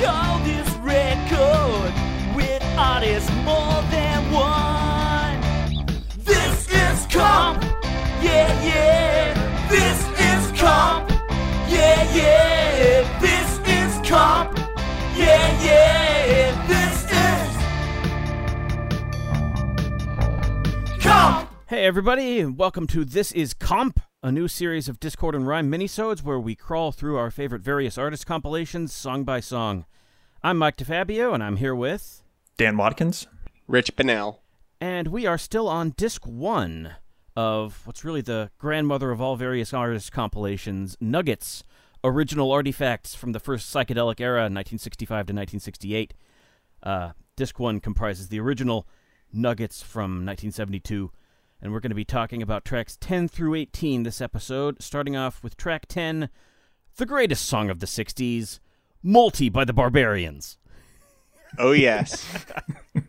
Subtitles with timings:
[0.00, 1.94] call this record
[2.34, 5.40] with artists more than one.
[6.18, 7.62] This is comp,
[8.20, 9.68] yeah, yeah.
[9.68, 11.10] This is comp,
[11.68, 13.20] yeah, yeah.
[13.20, 14.58] This is comp,
[15.16, 16.66] yeah, yeah.
[16.66, 17.04] This
[20.98, 21.48] is comp.
[21.66, 25.70] Hey everybody, and welcome to This Is Comp, a new series of Discord and Rhyme
[25.70, 29.84] minisodes where we crawl through our favorite various artist compilations song by song.
[30.42, 32.22] I'm Mike DeFabio, and I'm here with,
[32.56, 33.26] Dan Watkins.
[33.68, 34.40] Rich Bennell.
[34.80, 36.94] and we are still on disc one
[37.36, 41.62] of what's really the grandmother of all various artist compilations, Nuggets,
[42.02, 46.14] original artifacts from the first psychedelic era, 1965 to 1968.
[46.82, 48.88] Uh, disc one comprises the original
[49.34, 51.10] Nuggets from 1972,
[51.60, 55.42] and we're going to be talking about tracks 10 through 18 this episode, starting off
[55.42, 56.28] with track 10,
[56.96, 58.60] the greatest song of the 60s,
[59.02, 60.58] Moulty by the Barbarians.
[61.58, 62.26] Oh, yes.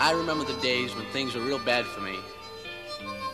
[0.00, 2.18] I remember the days when things were real bad for me.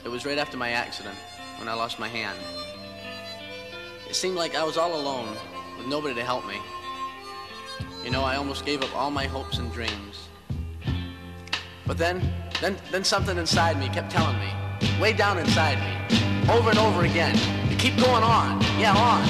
[0.05, 1.17] It was right after my accident,
[1.59, 2.39] when I lost my hand.
[4.09, 5.37] It seemed like I was all alone,
[5.79, 6.61] with nobody to help me.
[8.07, 10.29] You know, I almost gave up all my hopes and dreams.
[11.89, 12.23] But then,
[12.61, 14.49] then, then something inside me kept telling me,
[15.01, 15.91] way down inside me,
[16.49, 17.35] over and over again,
[17.69, 18.63] to keep going on.
[18.79, 19.27] Yeah, on.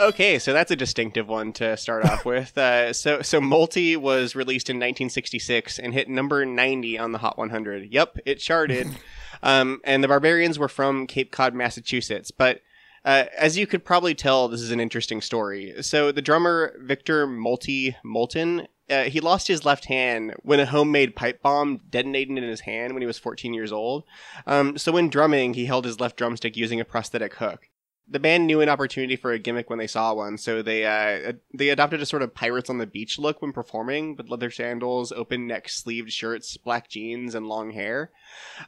[0.00, 2.56] Okay, so that's a distinctive one to start off with.
[2.56, 7.36] Uh, so, so Moulty was released in 1966 and hit number 90 on the Hot
[7.36, 7.92] 100.
[7.92, 8.88] Yep, it charted.
[9.42, 12.30] um, and the Barbarians were from Cape Cod, Massachusetts.
[12.30, 12.62] But
[13.04, 15.74] uh, as you could probably tell, this is an interesting story.
[15.82, 18.68] So, the drummer Victor Moulty Moulton.
[18.88, 22.92] Uh, he lost his left hand when a homemade pipe bomb detonated in his hand
[22.92, 24.02] when he was 14 years old.
[24.46, 27.69] Um, so, when drumming, he held his left drumstick using a prosthetic hook
[28.10, 31.32] the band knew an opportunity for a gimmick when they saw one, so they uh,
[31.54, 35.12] they adopted a sort of pirates on the beach look when performing, with leather sandals,
[35.12, 38.10] open neck sleeved shirts, black jeans, and long hair.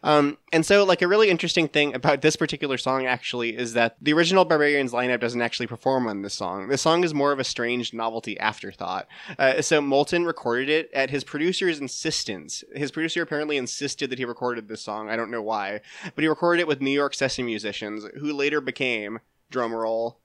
[0.04, 3.97] Um, and so, like a really interesting thing about this particular song actually is that
[4.00, 6.69] the original Barbarians lineup doesn't actually perform on this song.
[6.69, 9.09] This song is more of a strange novelty afterthought.
[9.38, 12.62] Uh, so Moulton recorded it at his producer's insistence.
[12.74, 15.10] His producer apparently insisted that he recorded this song.
[15.10, 15.80] I don't know why,
[16.14, 19.19] but he recorded it with New York session musicians, who later became
[19.53, 20.19] drum roll,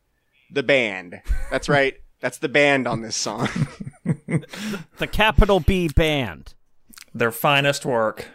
[0.52, 1.22] the band.
[1.52, 1.96] That's right.
[2.20, 3.48] That's the band on this song.
[4.98, 6.54] The capital B Band.
[7.14, 8.28] Their finest work.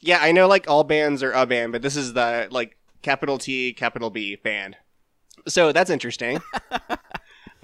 [0.00, 3.38] yeah, I know like all bands are a band, but this is the like capital
[3.38, 4.76] T, capital B band.
[5.46, 6.40] So that's interesting.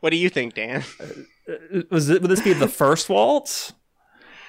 [0.00, 0.84] what do you think, Dan?
[1.90, 2.20] Was it?
[2.20, 3.72] Would this be the first waltz?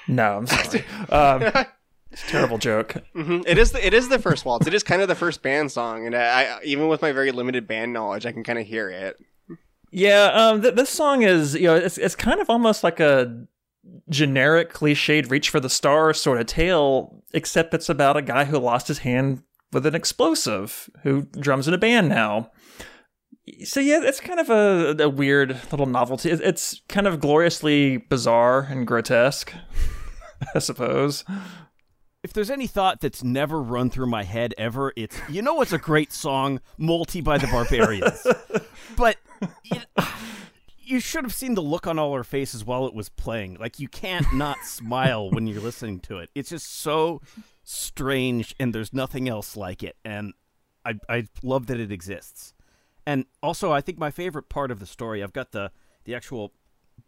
[0.08, 0.84] No, I'm sorry.
[1.10, 1.66] Um,
[2.12, 2.96] it's a terrible joke.
[3.16, 3.44] Mhm.
[3.48, 4.68] It is the it is the first waltz.
[4.68, 7.32] It is kind of the first band song, and I, I even with my very
[7.32, 9.18] limited band knowledge, I can kind of hear it.
[9.92, 13.46] Yeah, um, th- this song is you know it's it's kind of almost like a
[14.10, 18.58] generic cliched reach for the stars sort of tale, except it's about a guy who
[18.60, 19.44] lost his hand
[19.74, 22.52] with an explosive who drums in a band now.
[23.64, 26.30] So yeah, it's kind of a, a weird little novelty.
[26.30, 29.54] It's kind of gloriously bizarre and grotesque,
[30.56, 31.26] I suppose.
[32.24, 35.74] If there's any thought that's never run through my head ever, it's you know what's
[35.74, 38.28] a great song, Moulty by the Barbarians.
[38.96, 39.18] but
[39.64, 39.82] you,
[40.78, 43.58] you should have seen the look on all our faces while it was playing.
[43.60, 46.30] Like you can't not smile when you're listening to it.
[46.36, 47.22] It's just so
[47.64, 49.96] strange, and there's nothing else like it.
[50.06, 50.34] And
[50.86, 52.54] I I love that it exists.
[53.04, 55.72] And also, I think my favorite part of the story, I've got the
[56.04, 56.54] the actual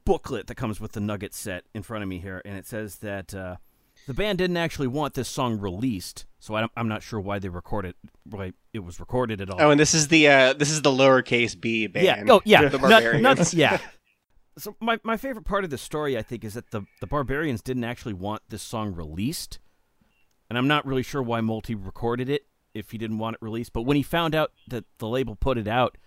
[0.06, 2.96] booklet that comes with the Nugget set in front of me here, and it says
[2.98, 3.58] that uh,
[4.08, 7.50] the band didn't actually want this song released, so I, am not sure why they
[7.50, 9.62] recorded it, why it was recorded at all.
[9.62, 12.06] Oh, and this is the uh, this is the lowercase b band.
[12.06, 13.80] yeah, oh yeah, the Not- not- yeah.
[14.56, 17.64] So my my favorite part of the story, I think, is that the the Barbarians
[17.64, 19.58] didn't actually want this song released,
[20.48, 22.46] and I'm not really sure why Moulty recorded it
[22.76, 23.74] if he didn't want it released.
[23.74, 25.98] But when he found out that the label put it out,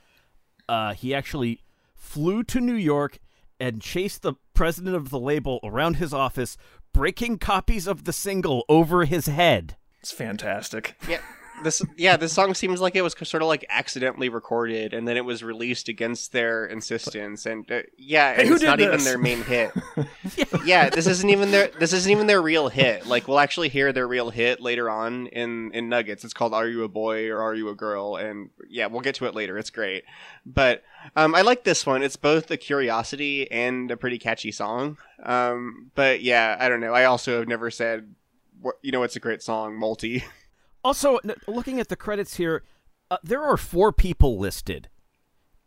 [0.69, 1.65] uh, he actually
[1.97, 3.19] flew to New York
[3.59, 6.57] and chased the president of the label around his office,
[6.97, 9.77] breaking copies of the single over his head.
[10.01, 10.97] It's fantastic.
[11.07, 11.21] Yeah.
[11.63, 15.17] This yeah this song seems like it was sort of like accidentally recorded and then
[15.17, 19.19] it was released against their insistence and uh, yeah and who it's not even their
[19.19, 19.73] main hit.
[20.65, 23.07] Yeah this isn't even their this isn't even their real hit.
[23.07, 26.25] Like we'll actually hear their real hit later on in in nuggets.
[26.25, 28.17] It's called are you a boy or are you a girl?
[28.17, 29.57] And yeah we'll get to it later.
[29.59, 30.05] It's great.
[30.45, 30.83] But
[31.17, 32.03] um i like this one.
[32.03, 34.99] It's both a curiosity and a pretty catchy song.
[35.23, 36.93] Um but yeah i don't know.
[36.93, 38.15] I also have never said
[38.61, 40.25] what you know it's a great song Moulty
[40.87, 41.19] Also,
[41.49, 42.63] looking at the credits here,
[43.11, 44.89] uh, there are four people listed.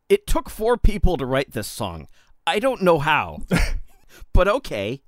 [0.08, 2.08] It took four people to write this song.
[2.48, 3.40] I don't know how,
[4.34, 5.02] but okay.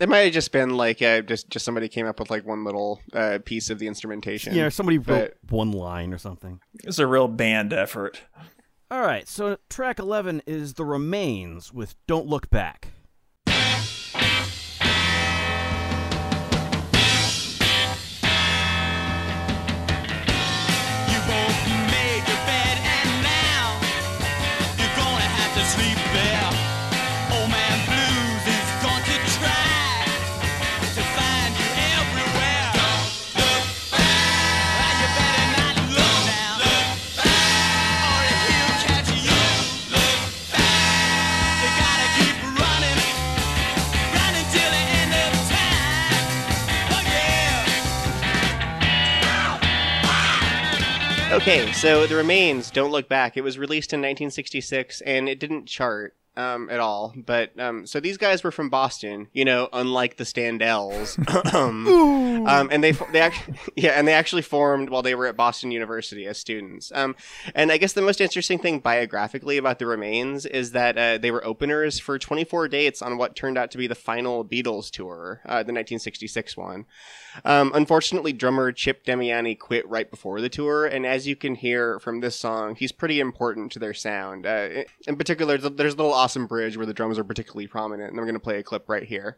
[0.00, 2.64] It might have just been like uh, just just somebody came up with like one
[2.64, 4.52] little uh, piece of the instrumentation.
[4.52, 6.58] Yeah, somebody wrote but- one line or something.
[6.82, 8.22] It's a real band effort.
[8.90, 12.88] All right, so track 11 is The Remains with Don't Look Back.
[51.34, 53.36] Okay, so the remains don't look back.
[53.36, 57.14] It was released in 1966 and it didn't chart um, at all.
[57.16, 61.18] But um, so these guys were from Boston, you know, unlike the Standells.
[61.54, 65.70] um, and they they actually yeah, and they actually formed while they were at Boston
[65.70, 66.92] University as students.
[66.94, 67.14] Um,
[67.54, 71.30] and I guess the most interesting thing biographically about the remains is that uh, they
[71.30, 75.40] were openers for 24 dates on what turned out to be the final Beatles tour,
[75.44, 76.86] uh, the 1966 one.
[77.44, 81.98] Um, unfortunately, drummer Chip Damiani quit right before the tour, and as you can hear
[81.98, 84.46] from this song, he's pretty important to their sound.
[84.46, 88.16] Uh, in particular, there's a little awesome bridge where the drums are particularly prominent, and
[88.16, 89.36] we're going to play a clip right here.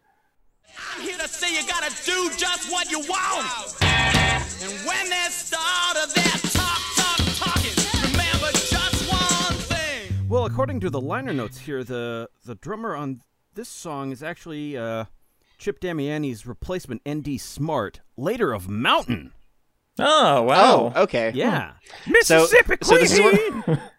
[0.94, 3.74] I'm here to say you gotta do just what you want.
[3.82, 7.72] And when they start their talk, talk, talking,
[8.02, 10.28] remember just one thing.
[10.28, 13.22] Well, according to the liner notes here, the the drummer on
[13.54, 15.06] this song is actually uh,
[15.58, 17.38] Chip Damiani's replacement, N.D.
[17.38, 19.32] Smart, later of Mountain.
[19.98, 20.92] Oh wow!
[20.94, 21.32] Oh, okay.
[21.34, 21.72] Yeah,
[22.22, 23.62] So, Mississippi so this is Queen.
[23.62, 23.92] where,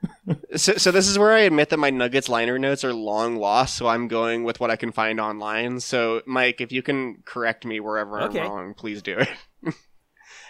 [0.55, 3.75] so, so this is where I admit that my Nuggets liner notes are long lost,
[3.75, 5.79] so I'm going with what I can find online.
[5.79, 8.41] So, Mike, if you can correct me wherever Okay.
[8.41, 9.29] I'm wrong, please do it.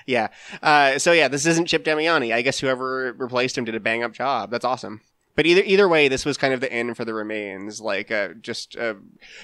[0.05, 0.29] yeah.
[0.61, 2.33] Uh, so yeah, this isn't Chip Damiani.
[2.33, 4.49] I guess whoever replaced him did a bang up job.
[4.51, 5.01] That's awesome.
[5.35, 7.79] But either either way, this was kind of the end for the remains.
[7.79, 8.95] Like, uh, just uh,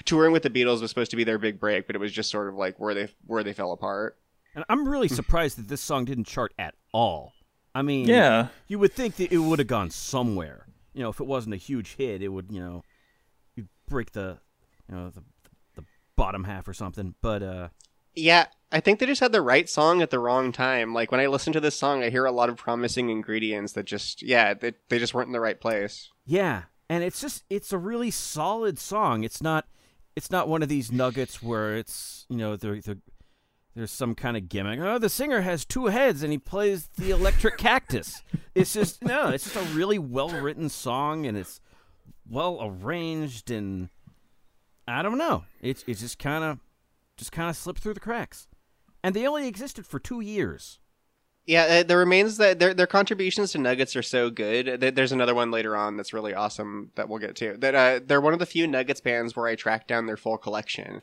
[0.05, 2.31] touring with the Beatles was supposed to be their big break, but it was just
[2.31, 4.17] sort of like where they where they fell apart.
[4.55, 7.33] And I'm really surprised that this song didn't chart at all.
[7.75, 8.47] I mean, Yeah.
[8.67, 10.67] you would think that it would have gone somewhere.
[10.93, 12.83] You know, if it wasn't a huge hit, it would, you know,
[13.55, 14.37] you'd break the,
[14.89, 15.23] you know, the,
[15.75, 15.83] the
[16.15, 17.15] bottom half or something.
[17.21, 17.69] But uh,
[18.13, 20.93] Yeah, I think they just had the right song at the wrong time.
[20.93, 23.85] Like when I listen to this song, I hear a lot of promising ingredients that
[23.85, 26.09] just yeah, they, they just weren't in the right place.
[26.25, 29.23] yeah, and it's just it's a really solid song.
[29.23, 29.65] It's not
[30.15, 32.99] it's not one of these nuggets where it's you know the the
[33.75, 34.79] there's some kind of gimmick.
[34.79, 38.21] Oh, the singer has two heads and he plays the electric cactus.
[38.53, 41.59] It's just no, it's just a really well written song and it's
[42.29, 43.89] well arranged and
[44.87, 45.45] I don't know.
[45.61, 46.59] It's it's just kind of
[47.17, 48.47] just kind of slipped through the cracks.
[49.03, 50.79] And they only existed for two years.
[51.45, 54.79] Yeah, uh, the remains that their their contributions to Nuggets are so good.
[54.95, 57.57] There's another one later on that's really awesome that we'll get to.
[57.57, 60.37] That uh, they're one of the few Nuggets bands where I tracked down their full
[60.37, 61.01] collection.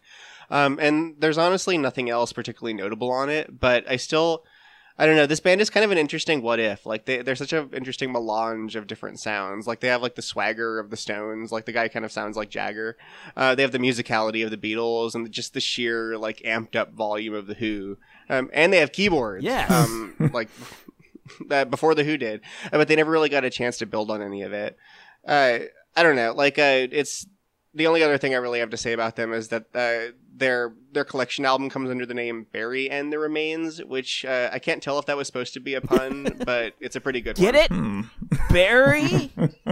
[0.50, 4.44] Um, and there's honestly nothing else particularly notable on it, but I still
[5.00, 5.24] I don't know.
[5.24, 6.84] This band is kind of an interesting what if.
[6.84, 9.66] Like they they're such an interesting melange of different sounds.
[9.66, 11.50] Like they have like the swagger of the Stones.
[11.50, 12.98] Like the guy kind of sounds like Jagger.
[13.34, 16.92] Uh, they have the musicality of the Beatles and just the sheer like amped up
[16.92, 17.96] volume of the Who.
[18.28, 19.42] Um, and they have keyboards.
[19.42, 19.66] Yeah.
[19.70, 20.50] Um, like
[21.50, 24.10] uh, before the Who did, Uh, but they never really got a chance to build
[24.10, 24.76] on any of it.
[25.26, 25.60] Uh,
[25.96, 26.34] I don't know.
[26.34, 27.26] Like uh, it's
[27.74, 30.74] the only other thing I really have to say about them is that uh, their
[30.92, 34.82] their collection album comes under the name Barry and the Remains, which uh, I can't
[34.82, 37.70] tell if that was supposed to be a pun, but it's a pretty good Get
[37.70, 38.10] one.
[38.30, 38.48] it?
[38.48, 39.30] Barry?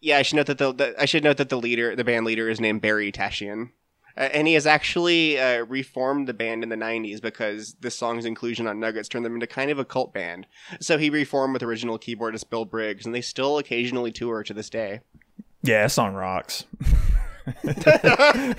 [0.00, 2.26] Yeah, I should note that the, the I should note that the leader, the band
[2.26, 3.70] leader, is named Barry Tashian.
[4.16, 8.24] Uh, and he has actually uh, reformed the band in the 90s because this song's
[8.24, 10.46] inclusion on Nuggets turned them into kind of a cult band.
[10.80, 14.70] So he reformed with original keyboardist Bill Briggs, and they still occasionally tour to this
[14.70, 15.00] day.
[15.66, 16.64] Yeah, that song rocks.
[17.64, 18.56] and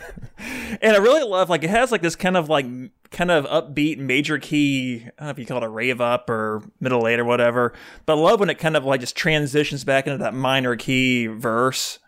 [0.81, 2.65] I really love like it has like this kind of like
[3.11, 5.03] kind of upbeat major key.
[5.05, 7.73] I don't know if you call it a rave up or middle eight or whatever,
[8.05, 11.27] but I love when it kind of like just transitions back into that minor key
[11.27, 11.99] verse.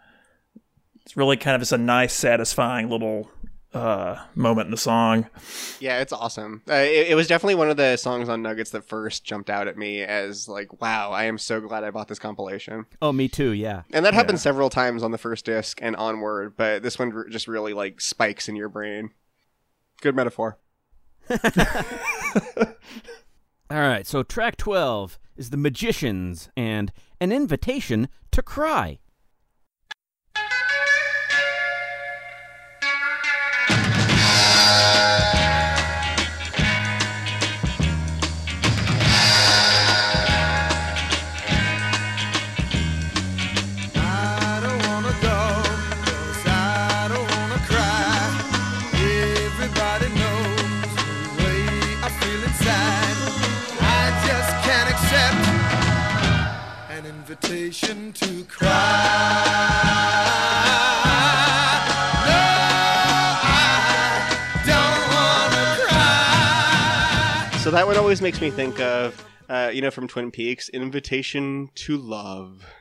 [1.01, 3.29] It's really kind of just a nice, satisfying little
[3.73, 5.27] uh, moment in the song.
[5.79, 6.63] Yeah, it's awesome.
[6.69, 9.67] Uh, it, it was definitely one of the songs on Nuggets that first jumped out
[9.67, 12.85] at me as like, wow, I am so glad I bought this compilation.
[13.01, 13.51] Oh, me too.
[13.51, 13.83] Yeah.
[13.91, 17.29] And that happened several times on the first disc and onward, but this one r-
[17.29, 19.11] just really like spikes in your brain.
[20.01, 20.57] Good metaphor.
[23.69, 24.07] All right.
[24.07, 28.99] So track twelve is the Magicians and an invitation to cry.
[57.29, 58.69] Invitation to cry.
[64.65, 65.87] No, I don't wanna
[67.51, 67.59] cry.
[67.59, 71.69] So that one always makes me think of, uh, you know, from Twin Peaks, Invitation
[71.75, 72.65] to Love.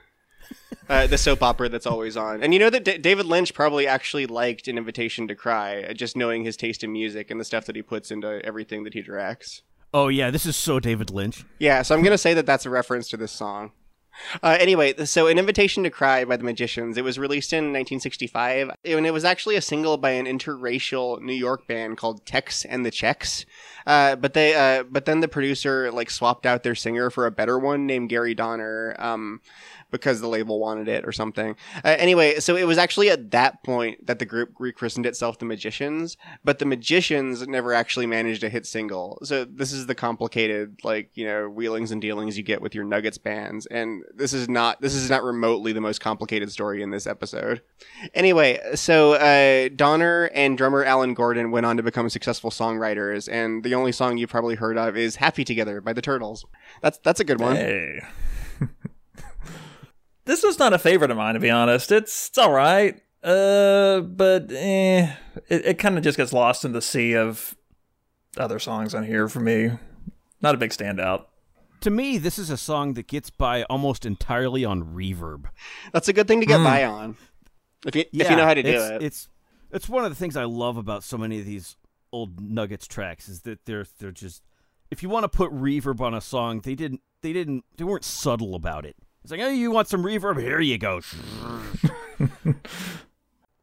[0.88, 2.42] Uh, the soap opera that's always on.
[2.42, 5.92] And you know that D- David Lynch probably actually liked An Invitation to Cry, uh,
[5.92, 8.94] just knowing his taste in music and the stuff that he puts into everything that
[8.94, 9.60] he directs.
[9.92, 11.44] Oh yeah, this is so David Lynch.
[11.58, 13.72] Yeah, so I'm going to say that that's a reference to this song.
[14.42, 18.70] Uh, anyway, so An Invitation to Cry by the Magicians, it was released in 1965,
[18.84, 22.84] and it was actually a single by an interracial New York band called Tex and
[22.84, 23.44] the Chex.
[23.88, 27.30] Uh, but they, uh, but then the producer like swapped out their singer for a
[27.30, 28.94] better one named Gary Bonner.
[28.98, 29.40] Um,
[29.90, 31.56] because the label wanted it or something.
[31.76, 35.44] Uh, anyway, so it was actually at that point that the group rechristened itself the
[35.44, 39.18] Magicians, but the Magicians never actually managed a hit single.
[39.22, 42.84] So this is the complicated, like you know, wheelings and dealings you get with your
[42.84, 46.90] Nuggets bands, and this is not this is not remotely the most complicated story in
[46.90, 47.62] this episode.
[48.14, 53.62] Anyway, so uh, Bonner and drummer Alan Gordon went on to become successful songwriters, and
[53.62, 56.44] the only song you've probably heard of is "Happy Together" by the Turtles.
[56.82, 57.56] That's that's a good one.
[57.56, 58.00] Hey.
[60.24, 61.90] this was not a favorite of mine, to be honest.
[61.92, 65.14] It's, it's all right, uh, but eh,
[65.48, 67.56] it, it kind of just gets lost in the sea of
[68.36, 69.72] other songs on here for me.
[70.40, 71.26] Not a big standout.
[71.80, 75.44] To me, this is a song that gets by almost entirely on reverb.
[75.92, 77.16] That's a good thing to get by on.
[77.86, 79.02] If you if you know how to do it's, it.
[79.02, 79.28] It's
[79.70, 81.76] it's one of the things I love about so many of these
[82.12, 84.42] old Nuggets tracks is that they're they're just
[84.90, 88.04] if you want to put reverb on a song, they didn't they didn't they weren't
[88.04, 88.96] subtle about it.
[89.22, 90.40] It's like, oh, you want some reverb?
[90.40, 91.00] Here you go.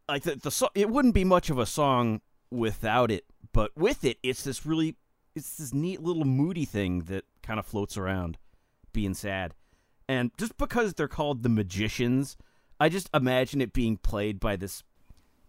[0.07, 2.21] like the the so- it wouldn't be much of a song
[2.51, 4.95] without it, but with it, it's this really
[5.35, 8.37] it's this neat little moody thing that kind of floats around,
[8.93, 9.53] being sad.
[10.07, 12.37] And just because they're called the magicians,
[12.79, 14.83] I just imagine it being played by this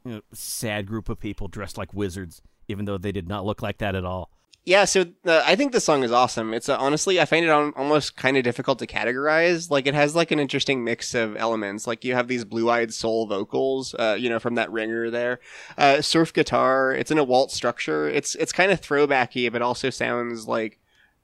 [0.05, 3.63] you know, sad group of people dressed like wizards, even though they did not look
[3.63, 4.31] like that at all.
[4.67, 6.53] Yeah, so I think the song is awesome.
[6.53, 9.71] It's uh, honestly, I find it on, almost kind of difficult to categorize.
[9.71, 11.87] Like, it has like an interesting mix of elements.
[11.87, 15.39] Like, you have these blue-eyed soul vocals, uh, you know, from that ringer there.
[15.79, 16.93] Uh, surf guitar.
[16.93, 18.09] It's in a waltz structure.
[18.09, 20.81] It's it's kind of throwbacky, but also sounds like,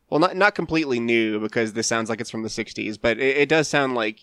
[0.08, 3.38] well, not not completely new because this sounds like it's from the '60s, but it,
[3.38, 4.20] it does sound like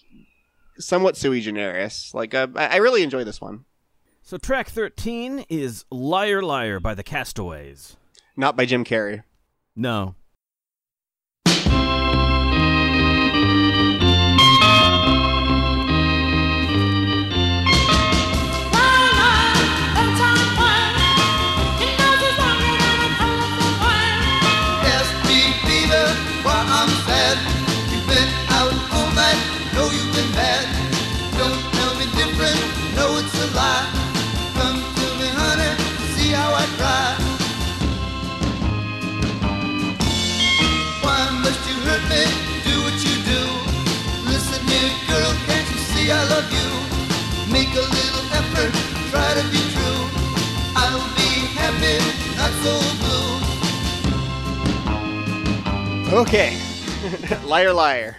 [0.77, 2.13] somewhat sui generis.
[2.13, 3.65] Like, uh, I, I really enjoy this one.
[4.29, 7.97] So track 13 is Liar Liar by the Castaways.
[8.37, 9.23] Not by Jim Carrey.
[9.75, 10.13] No.
[46.39, 46.69] Love you?
[47.51, 48.73] Make a little effort,
[49.11, 50.01] try to be true.
[50.75, 51.97] I'll be happy,
[52.37, 52.73] not so
[56.09, 56.19] blue.
[56.21, 56.57] Okay.
[57.45, 58.17] Liar Liar.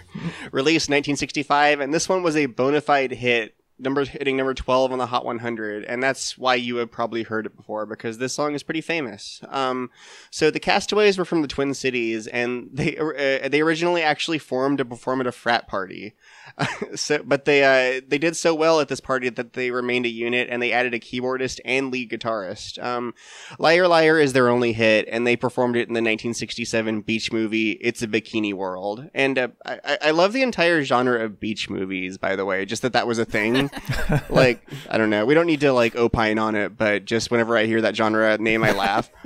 [0.51, 4.99] Released 1965, and this one was a bona fide hit number hitting number 12 on
[4.99, 8.53] the Hot 100, and that's why you have probably heard it before because this song
[8.53, 9.41] is pretty famous.
[9.49, 9.89] Um,
[10.29, 14.77] so the Castaways were from the Twin Cities, and they uh, they originally actually formed
[14.77, 16.13] to perform at a frat party.
[16.95, 20.09] so, but they uh, they did so well at this party that they remained a
[20.09, 22.81] unit, and they added a keyboardist and lead guitarist.
[22.83, 23.13] Um,
[23.59, 27.71] Liar Liar is their only hit, and they performed it in the 1967 beach movie
[27.71, 32.17] "It's a Bikini World." And uh, I, I love the entire genre of beach movies,
[32.17, 32.65] by the way.
[32.65, 33.69] Just that that was a thing.
[34.29, 37.57] like I don't know, we don't need to like opine on it, but just whenever
[37.57, 39.09] I hear that genre name, I laugh.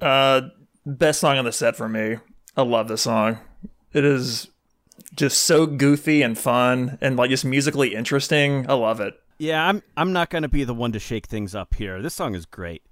[0.00, 0.48] Uh,
[0.84, 2.16] best song on the set for me.
[2.56, 3.38] I love this song.
[3.92, 4.48] It is
[5.14, 8.68] just so goofy and fun and like just musically interesting.
[8.68, 9.14] I love it.
[9.38, 12.00] Yeah, I'm I'm not gonna be the one to shake things up here.
[12.00, 12.82] This song is great.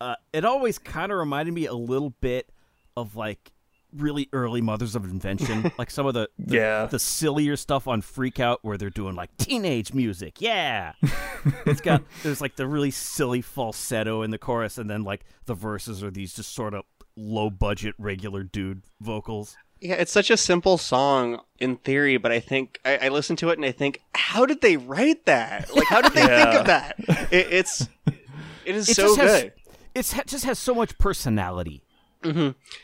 [0.00, 2.48] Uh, it always kind of reminded me a little bit
[2.96, 3.52] of like
[3.92, 6.86] really early Mothers of Invention, like some of the, the Yeah.
[6.86, 10.40] the sillier stuff on Freak Out where they're doing like teenage music.
[10.40, 10.92] Yeah,
[11.66, 15.54] it's got there's like the really silly falsetto in the chorus, and then like the
[15.54, 16.84] verses are these just sort of
[17.16, 19.56] low budget regular dude vocals.
[19.80, 23.48] Yeah, it's such a simple song in theory, but I think I, I listen to
[23.48, 25.74] it and I think, how did they write that?
[25.74, 26.96] Like, how did they think of that?
[27.30, 27.88] It, it's
[28.64, 29.52] it is It so just has, good.
[29.94, 31.82] It's ha- just has so much personality.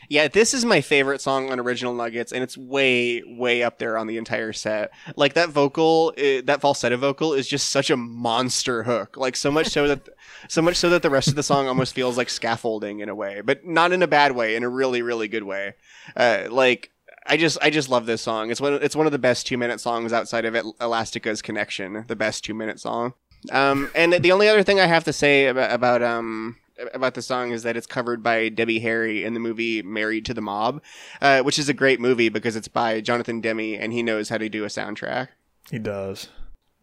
[0.09, 3.97] Yeah, this is my favorite song on Original Nuggets, and it's way, way up there
[3.97, 4.91] on the entire set.
[5.15, 9.17] Like that vocal, uh, that falsetto vocal is just such a monster hook.
[9.17, 10.09] Like so much so that,
[10.47, 13.15] so much so that the rest of the song almost feels like scaffolding in a
[13.15, 15.75] way, but not in a bad way, in a really, really good way.
[16.15, 16.91] Uh, like
[17.25, 18.49] I just, I just love this song.
[18.51, 22.05] It's one, it's one of the best two minute songs outside of El- Elastica's Connection,
[22.07, 23.13] the best two minute song.
[23.51, 26.57] Um, and the only other thing I have to say about, about um
[26.93, 30.33] about the song is that it's covered by Debbie Harry in the movie Married to
[30.33, 30.81] the Mob,
[31.21, 34.37] uh, which is a great movie because it's by Jonathan Demme and he knows how
[34.37, 35.29] to do a soundtrack.
[35.71, 36.29] He does.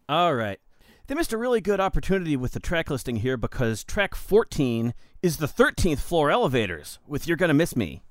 [0.07, 0.59] All right.
[1.07, 5.37] They missed a really good opportunity with the track listing here because track 14 is
[5.37, 8.01] the 13th floor elevators with You're Gonna Miss Me.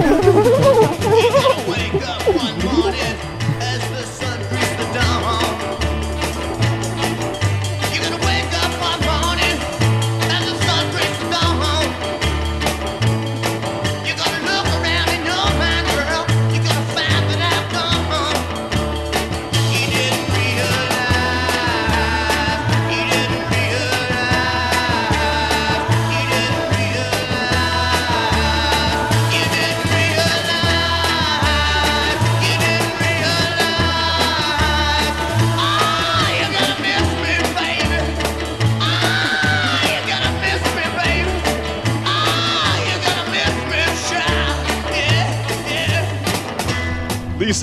[0.00, 0.34] Oh,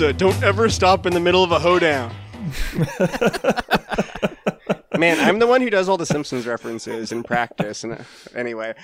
[0.00, 0.12] yeah.
[0.12, 2.14] Don't ever stop in the middle of a hoedown.
[4.98, 7.84] Man, I'm the one who does all the Simpsons references in practice.
[7.84, 7.98] And uh,
[8.34, 8.74] anyway,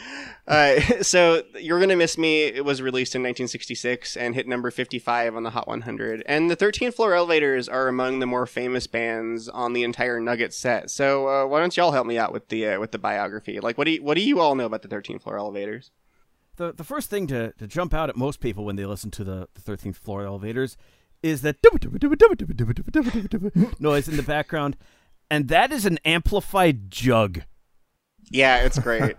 [0.46, 2.42] uh, so you're gonna miss me.
[2.42, 6.22] It was released in 1966 and hit number 55 on the Hot 100.
[6.26, 10.54] And the 13th Floor Elevators are among the more famous bands on the entire Nugget
[10.54, 10.90] set.
[10.90, 13.60] So uh, why don't y'all help me out with the uh, with the biography?
[13.60, 15.90] Like, what do you, what do you all know about the 13th Floor Elevators?
[16.56, 19.24] The, the first thing to, to jump out at most people when they listen to
[19.24, 20.76] the, the 13th floor elevators
[21.22, 21.56] is that
[23.80, 24.76] noise in the background,
[25.30, 27.42] and that is an amplified jug.
[28.30, 29.16] Yeah, it's great.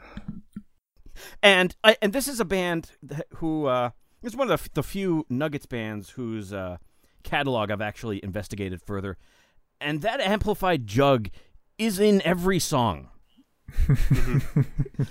[1.41, 3.91] And I, and this is a band that- who uh,
[4.23, 6.77] is one of the, f- the few Nuggets bands whose uh,
[7.23, 9.17] catalog I've actually investigated further.
[9.79, 11.29] And that amplified jug
[11.77, 13.09] is in every song.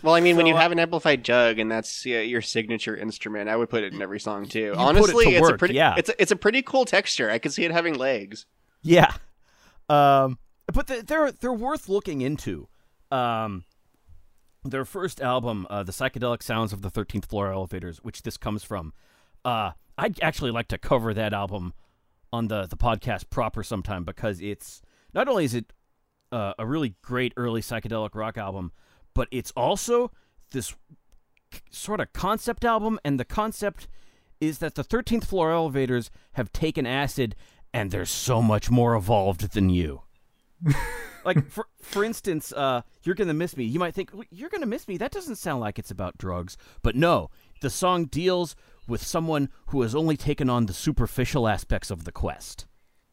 [0.03, 2.96] Well, I mean, when you uh, have an amplified jug and that's yeah, your signature
[2.96, 4.72] instrument, I would put it in every song too.
[4.72, 5.94] it Honestly, to it's a pretty yeah.
[5.96, 7.31] it's a, it's a pretty cool texture.
[7.31, 8.46] I could see it having legs.
[8.83, 9.12] Yeah.
[9.88, 10.38] Um,
[10.72, 12.68] but they're they're worth looking into.
[13.11, 13.64] Um,
[14.64, 18.62] their first album, uh, the psychedelic sounds of the Thirteenth Floor Elevators, which this comes
[18.62, 18.92] from.
[19.44, 21.75] Uh, I'd actually like to cover that album
[22.33, 24.81] on the the podcast proper sometime because it's
[25.12, 25.72] not only is it
[26.33, 28.73] uh, a really great early psychedelic rock album,
[29.14, 30.11] but it's also
[30.51, 30.75] this
[31.51, 33.87] k- sort of concept album, and the concept
[34.40, 37.37] is that the 13th floor elevators have taken acid
[37.73, 40.03] and they're so much more evolved than you.
[41.25, 43.64] like for for instance, uh, you're gonna miss me.
[43.64, 44.97] You might think "Well, you're gonna miss me.
[44.97, 47.31] That doesn't sound like it's about drugs, but no.
[47.61, 48.55] The song deals
[48.88, 52.66] with someone who has only taken on the superficial aspects of the quest.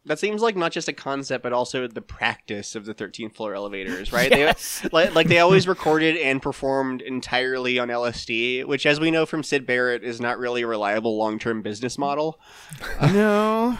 [0.10, 3.54] That seems like not just a concept, but also the practice of the 13th floor
[3.54, 4.32] elevators, right?
[4.32, 4.80] Yes.
[4.82, 9.28] They, like, like they always recorded and performed entirely on LSD, which, as we know
[9.28, 12.40] from Syd Barrett, is not really a reliable long-term business model.
[13.00, 13.78] no.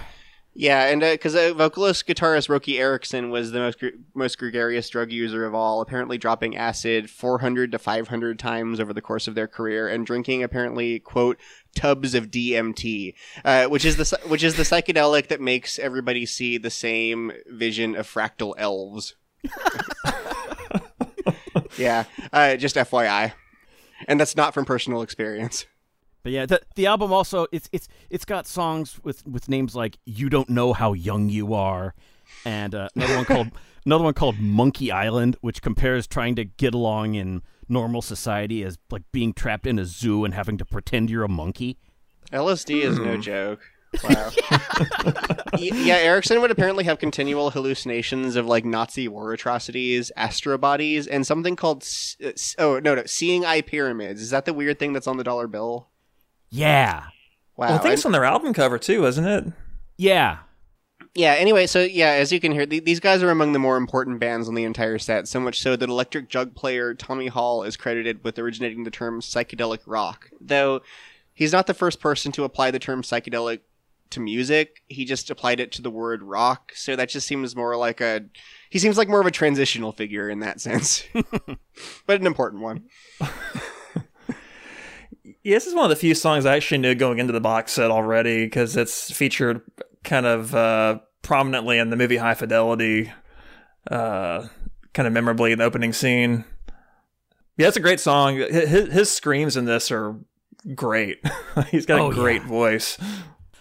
[0.60, 3.82] Yeah, and because uh, vocalist guitarist Roky Erickson was the most
[4.14, 9.02] most gregarious drug user of all, apparently dropping acid 400 to 500 times over the
[9.02, 11.38] course of their career, and drinking apparently quote
[11.78, 13.14] tubs of DMT,
[13.46, 17.96] uh, which is the which is the psychedelic that makes everybody see the same vision
[17.96, 19.16] of fractal elves.
[21.78, 23.32] yeah, uh, just FYI,
[24.10, 25.68] and that's not from personal experience.
[26.30, 29.98] But yeah, the the album also it's it's it's got songs with with names like
[30.06, 31.96] "You Don't Know How Young You Are,"
[32.46, 33.48] and uh, another one called
[33.88, 38.78] another one called "Monkey Island," which compares trying to get along in normal society as
[38.92, 41.80] like being trapped in a zoo and having to pretend you're a monkey.
[42.32, 43.62] LSD is no joke.
[44.04, 44.30] Wow.
[45.58, 51.26] Yeah, Erickson would apparently have continual hallucinations of like Nazi war atrocities, astro bodies, and
[51.26, 54.22] something called s- uh, s- oh no no seeing eye pyramids.
[54.22, 55.89] Is that the weird thing that's on the dollar bill?
[56.50, 57.04] Yeah,
[57.56, 57.68] Wow.
[57.68, 59.46] Well, I think and- it's on their album cover too, isn't it?
[59.98, 60.38] yeah.
[61.14, 61.34] yeah.
[61.34, 64.20] Anyway, so yeah, as you can hear, th- these guys are among the more important
[64.20, 65.28] bands on the entire set.
[65.28, 69.20] So much so that electric jug player Tommy Hall is credited with originating the term
[69.20, 70.82] psychedelic rock, though
[71.34, 73.60] he's not the first person to apply the term psychedelic
[74.12, 74.82] to music.
[74.88, 76.72] He just applied it to the word rock.
[76.76, 78.24] So that just seems more like a
[78.70, 81.04] he seems like more of a transitional figure in that sense.
[82.06, 82.86] but an important one.
[85.50, 87.74] Yeah, this is one of the few songs I actually knew going into the box
[87.74, 89.62] set already because it's featured
[90.04, 93.12] kind of uh, prominently in the movie High Fidelity,
[93.90, 94.48] uh,
[94.94, 96.46] kind of memorably in the opening scene.
[97.58, 98.36] Yeah, it's a great song.
[98.38, 100.18] His, his screams in this are
[100.76, 101.18] great.
[101.72, 102.48] He's got a Oh, great yeah.
[102.48, 102.98] voice.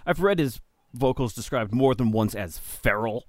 [0.04, 0.60] I've read his
[0.92, 3.24] vocals described more than once as feral.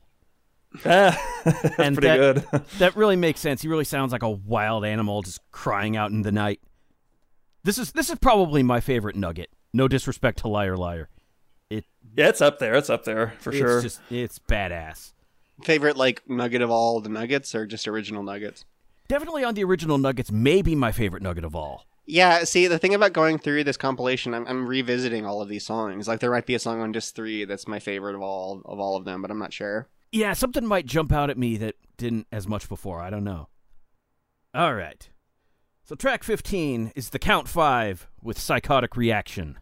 [0.86, 2.62] Ah, That's And pretty that- good.
[2.80, 3.62] That really makes sense.
[3.62, 6.60] He really sounds like a wild animal just crying out in the night.
[7.64, 9.50] This is this is probably my favorite nugget.
[9.74, 11.10] No disrespect to Liar Liar.
[11.70, 12.76] It Yeah, it's up there.
[12.76, 13.82] It's up there for it's sure.
[13.82, 15.14] just it's badass.
[15.64, 18.66] Favorite like nugget of all the nuggets or just original nuggets?
[19.10, 21.88] Definitely on the original Nuggets, maybe my favorite nugget of all.
[22.06, 25.66] Yeah, see, the thing about going through this compilation, I'm, I'm revisiting all of these
[25.66, 26.08] songs.
[26.08, 28.80] Like, there might be a song on just three that's my favorite of all of
[28.80, 29.88] all of them, but I'm not sure.
[30.12, 33.02] Yeah, something might jump out at me that didn't as much before.
[33.02, 33.50] I don't know.
[34.54, 35.10] All right.
[35.90, 39.58] So track 15 is the Count 5 with Psychotic Reaction.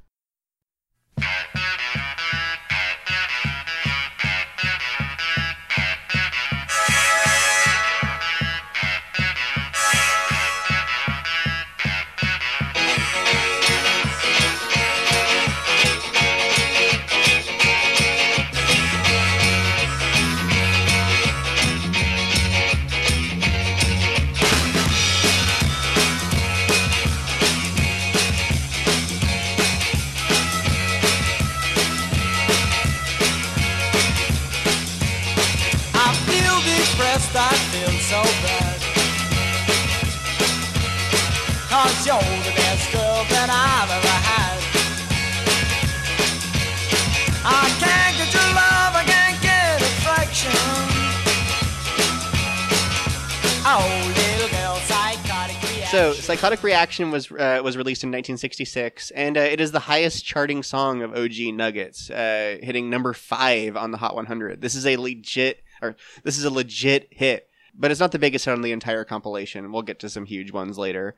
[55.90, 60.26] So, Psychotic Reaction was uh, was released in 1966, and uh, it is the highest
[60.26, 64.60] charting song of OG Nuggets, uh, hitting number five on the Hot 100.
[64.60, 65.96] This is a legit, or
[66.26, 69.72] this is a legit hit, but it's not the biggest hit on the entire compilation.
[69.72, 71.16] We'll get to some huge ones later.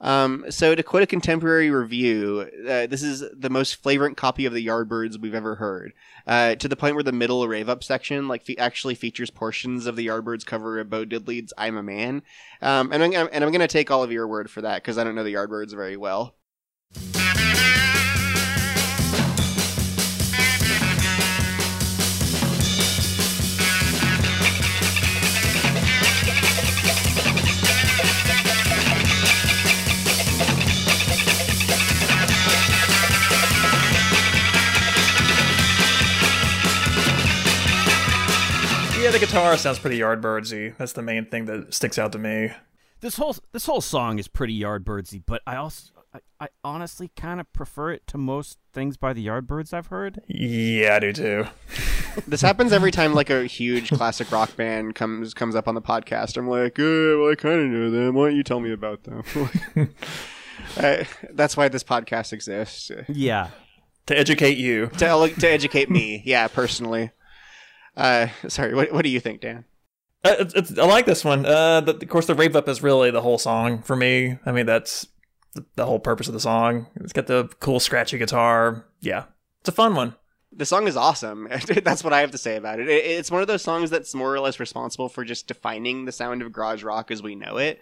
[0.00, 4.52] Um, so, to quote a contemporary review, uh, this is the most flagrant copy of
[4.52, 5.92] the Yardbirds we've ever heard.
[6.26, 9.86] Uh, to the point where the middle rave up section like fe- actually features portions
[9.86, 12.22] of the Yardbirds cover of Bo Diddley's "I'm a Man."
[12.60, 14.98] Um, and I'm and I'm going to take all of your word for that because
[14.98, 16.34] I don't know the Yardbirds very well.
[39.26, 40.76] Guitar sounds pretty Yardbirdsy.
[40.76, 42.50] That's the main thing that sticks out to me.
[43.00, 47.38] This whole this whole song is pretty Yardbirdsy, but I also I, I honestly kind
[47.38, 50.22] of prefer it to most things by the Yardbirds I've heard.
[50.26, 51.46] Yeah, I do too.
[52.28, 55.80] This happens every time like a huge classic rock band comes comes up on the
[55.80, 56.36] podcast.
[56.36, 58.14] I'm like, uh, well, I kind of know them.
[58.14, 59.22] Why don't you tell me about them?
[60.76, 63.48] uh, that's why this podcast exists Yeah.
[64.08, 64.88] To educate you.
[64.98, 66.22] to to educate me.
[66.26, 67.12] Yeah, personally.
[67.96, 69.64] Uh, sorry, what what do you think, Dan?
[70.24, 71.44] Uh, it's, it's, I like this one.
[71.44, 74.38] Uh, the, of course, the rave up is really the whole song for me.
[74.46, 75.08] I mean, that's
[75.54, 76.86] the, the whole purpose of the song.
[76.96, 78.86] It's got the cool scratchy guitar.
[79.00, 79.24] Yeah,
[79.60, 80.14] it's a fun one.
[80.54, 81.48] The song is awesome.
[81.82, 82.86] That's what I have to say about it.
[82.86, 83.06] it.
[83.06, 86.42] It's one of those songs that's more or less responsible for just defining the sound
[86.42, 87.80] of garage rock as we know it.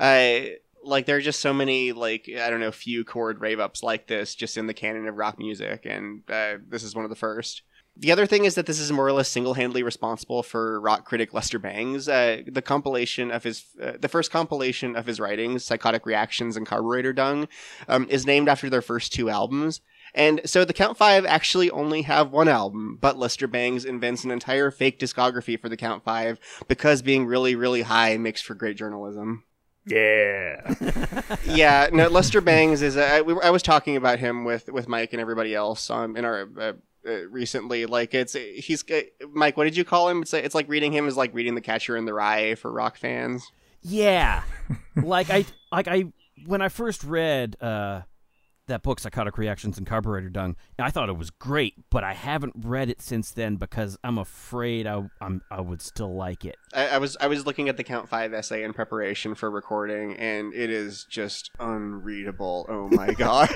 [0.00, 3.84] Uh, like there are just so many like I don't know few chord rave ups
[3.84, 7.10] like this just in the canon of rock music, and uh, this is one of
[7.10, 7.62] the first.
[8.00, 11.34] The other thing is that this is more or less single-handedly responsible for rock critic
[11.34, 12.08] Lester Bangs.
[12.08, 16.64] Uh, the compilation of his, uh, the first compilation of his writings, "Psychotic Reactions" and
[16.64, 17.48] "Carburetor Dung,"
[17.88, 19.80] um, is named after their first two albums.
[20.14, 24.30] And so the Count Five actually only have one album, but Lester Bangs invents an
[24.30, 28.76] entire fake discography for the Count Five because being really, really high makes for great
[28.76, 29.44] journalism.
[29.86, 30.74] Yeah.
[31.44, 32.96] yeah, no, Lester Bangs is.
[32.96, 36.16] I, we, were- I was talking about him with with Mike and everybody else um,
[36.16, 36.48] in our.
[36.56, 36.72] Uh, uh,
[37.30, 39.00] recently, like it's he's uh,
[39.32, 39.56] Mike.
[39.56, 40.22] What did you call him?
[40.22, 42.96] It's it's like reading him is like reading The Catcher in the Rye for rock
[42.96, 43.50] fans.
[43.82, 44.42] Yeah,
[44.96, 46.06] like I like I
[46.46, 48.02] when I first read uh,
[48.68, 52.54] that book, Psychotic Reactions and Carburetor Dung, I thought it was great, but I haven't
[52.56, 56.56] read it since then because I'm afraid I I'm, I would still like it.
[56.72, 60.14] I, I was I was looking at the Count Five essay in preparation for recording,
[60.16, 62.66] and it is just unreadable.
[62.68, 63.48] Oh my god!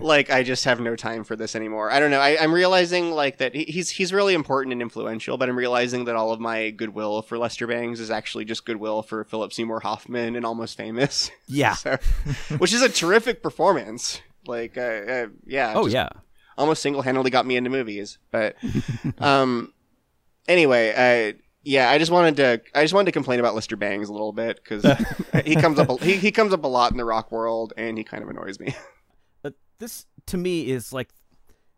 [0.00, 1.90] like I just have no time for this anymore.
[1.90, 2.20] I don't know.
[2.20, 6.04] I, I'm realizing like that he- he's he's really important and influential, but I'm realizing
[6.06, 9.80] that all of my goodwill for Lester Bangs is actually just goodwill for Philip Seymour
[9.80, 11.30] Hoffman and Almost Famous.
[11.46, 11.74] Yeah.
[11.74, 11.98] so,
[12.58, 14.20] which is a terrific performance.
[14.46, 15.72] Like, uh, uh, yeah.
[15.76, 16.08] Oh yeah.
[16.56, 18.18] almost single-handedly got me into movies.
[18.30, 18.56] But
[19.18, 19.72] um,
[20.48, 24.08] anyway, uh, yeah, I just wanted to I just wanted to complain about Lester Bangs
[24.08, 24.84] a little bit because
[25.44, 27.98] he comes up a, he, he comes up a lot in the rock world and
[27.98, 28.74] he kind of annoys me.
[29.42, 31.08] But this to me is like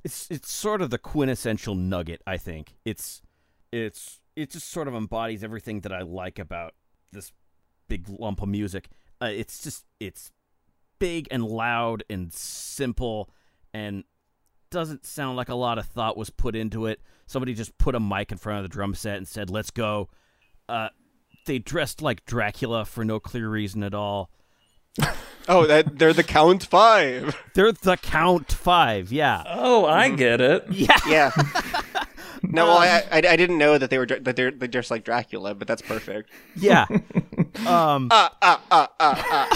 [0.03, 2.20] it's it's sort of the quintessential nugget.
[2.27, 3.22] I think it's
[3.70, 6.75] it's it just sort of embodies everything that I like about
[7.12, 7.33] this
[7.88, 8.88] big lump of music.
[9.20, 10.33] Uh, it's just it's
[11.03, 13.29] big and loud and simple
[13.75, 14.05] and
[14.71, 17.01] doesn't sound like a lot of thought was put into it.
[17.27, 20.11] Somebody just put a mic in front of the drum set and said, "Let's go."
[20.69, 20.91] Uh,
[21.45, 24.31] they dressed like Dracula for no clear reason at all.
[25.49, 27.37] Oh, that they're the Count Five.
[27.55, 30.67] They're the Count Five, yeah, Oh, I get it.
[30.71, 30.97] yeah.
[31.09, 31.33] Yeah.
[32.42, 35.05] No, well, I, I I didn't know that they were that they're they're just like
[35.05, 36.31] Dracula, but that's perfect.
[36.57, 36.87] Yeah.
[37.66, 38.09] um.
[38.11, 39.49] Ah ah ah ah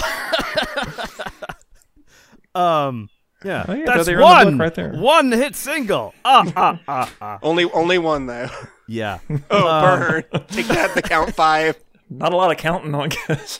[2.55, 2.87] ah.
[2.87, 3.09] Um.
[3.43, 3.65] Yeah.
[3.67, 4.57] Oh, yeah, That's they're in the book one.
[4.57, 4.93] right there.
[4.93, 6.13] One hit single.
[6.25, 7.39] Ah ah ah ah.
[7.43, 8.49] Only only one though.
[8.87, 9.19] Yeah.
[9.51, 10.23] Oh, Um, burn!
[10.47, 11.75] Take that, the Count Five.
[12.09, 13.59] Not a lot of counting, I guess.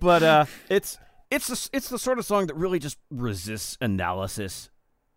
[0.00, 0.98] But uh, it's
[1.30, 4.68] it's the it's the sort of song that really just resists analysis.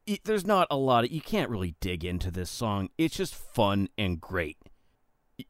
[0.08, 2.90] It, there's not a lot of you can't really dig into this song.
[2.98, 4.58] It's just fun and great.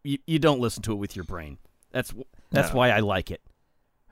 [0.04, 1.60] You you don't listen to it with your brain.
[1.91, 2.13] That's
[2.52, 2.78] that's No.
[2.78, 3.41] why I like it.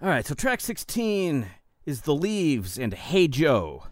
[0.02, 0.26] All right.
[0.26, 1.48] So track 16
[1.86, 3.88] is The Leaves and Hey Joe.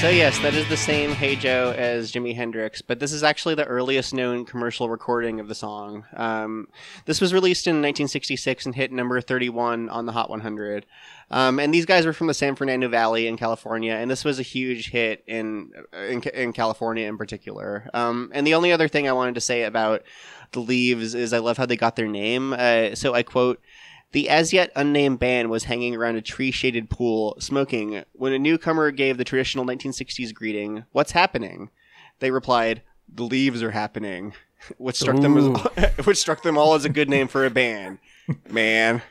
[0.00, 3.54] So yes, that is the same Hey Joe as Jimi Hendrix, but this is actually
[3.54, 6.06] the earliest known commercial recording of the song.
[6.16, 6.68] Um,
[7.04, 10.86] this was released in 1966 and hit number 31 on the Hot 100.
[11.30, 14.38] Um, and these guys were from the San Fernando Valley in California, and this was
[14.38, 17.90] a huge hit in in, in California in particular.
[17.92, 20.02] Um, and the only other thing I wanted to say about
[20.52, 22.54] the Leaves is I love how they got their name.
[22.54, 23.60] Uh, so I quote.
[24.12, 28.38] The as yet unnamed band was hanging around a tree shaded pool, smoking, when a
[28.38, 31.70] newcomer gave the traditional 1960s greeting, What's happening?
[32.18, 34.34] They replied, The leaves are happening,
[34.78, 37.98] which struck, them as, which struck them all as a good name for a band.
[38.50, 39.02] Man.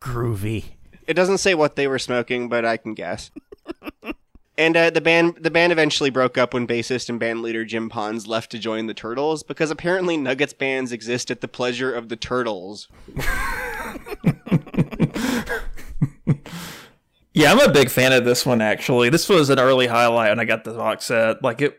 [0.00, 0.64] Groovy.
[1.06, 3.30] It doesn't say what they were smoking, but I can guess.
[4.60, 7.88] And uh, the band the band eventually broke up when bassist and band leader Jim
[7.88, 12.10] Pons left to join the Turtles because apparently Nuggets bands exist at the pleasure of
[12.10, 12.88] the Turtles.
[17.32, 19.08] Yeah, I'm a big fan of this one actually.
[19.08, 21.42] This was an early highlight when I got the box set.
[21.42, 21.76] Like it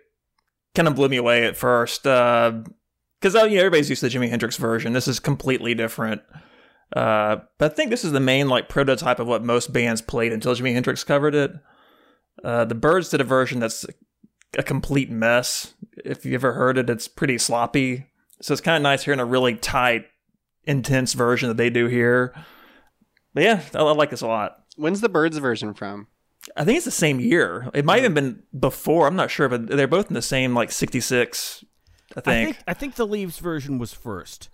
[0.76, 2.04] kind of blew me away at first.
[2.04, 4.94] Because uh, you know everybody's used to the Jimi Hendrix version.
[4.94, 6.22] This is completely different.
[6.96, 10.32] Uh, but I think this is the main like prototype of what most bands played
[10.32, 11.52] until Jimi Hendrix covered it.
[12.44, 13.86] Uh, the Byrds did a version that's
[14.58, 15.74] a complete mess.
[16.06, 18.08] If you ever heard it, it's pretty sloppy.
[18.42, 20.06] So it's kind of nice hearing a really tight,
[20.64, 22.34] intense version that they do here.
[23.34, 24.64] But yeah, I, I like this a lot.
[24.76, 26.08] When's the Byrds version from?
[26.58, 27.70] I think it's the same year.
[27.74, 29.08] It might have been before.
[29.08, 31.64] I'm not sure, but they're both in the same like '66.
[32.16, 32.46] I I think.
[32.56, 34.50] think I think the Leaves version was first.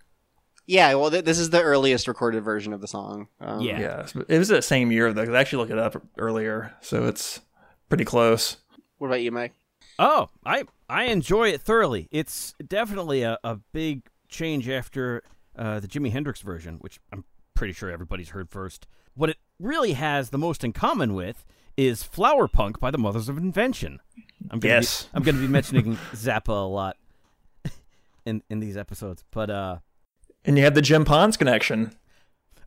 [0.66, 3.30] Yeah, well, th- this is the earliest recorded version of the song.
[3.40, 3.80] Um, Yeah.
[3.80, 5.26] yeah, it was the same year though.
[5.26, 7.40] 'cause I actually looked it up earlier, so it's
[7.88, 8.58] pretty close.
[8.98, 9.54] What about you, Mike?
[9.98, 12.10] Oh, I I enjoy it thoroughly.
[12.12, 15.24] It's definitely a, a big change after
[15.58, 17.24] uh, the Jimi Hendrix version, which I'm
[17.58, 18.86] pretty sure everybody's heard first.
[19.16, 21.44] What it really has the most in common with
[21.76, 24.00] is Flower Punk by the Mothers of Invention.
[24.52, 25.04] I'm gonna Yes.
[25.04, 26.98] be, I'm going to be mentioning Zappa a lot
[28.26, 29.78] in in these episodes, but uh,
[30.46, 31.96] And you have the Jim Pons connection.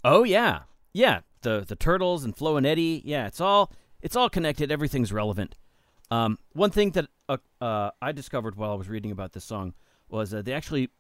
[0.05, 0.61] Oh yeah,
[0.93, 1.21] yeah.
[1.43, 3.01] The the turtles and Flo and Eddie.
[3.05, 3.73] Yeah, it's all
[4.03, 4.71] it's all connected.
[4.73, 5.57] Everything's relevant.
[6.11, 9.75] Um, one thing that uh, uh, I discovered while I was reading about this song
[10.09, 10.91] was uh, they actually